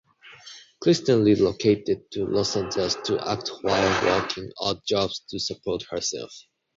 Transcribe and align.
Kristen 0.81 1.23
relocated 1.23 2.09
to 2.09 2.25
Los 2.25 2.57
Angeles 2.57 2.95
to 3.05 3.19
act 3.29 3.51
while 3.61 4.03
working 4.03 4.51
odd 4.57 4.79
jobs 4.87 5.19
to 5.29 5.37
support 5.37 5.83
herself. 5.91 6.33